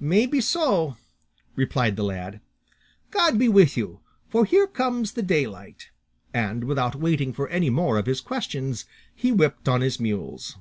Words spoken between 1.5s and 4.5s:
replied the lad; "God be with you, for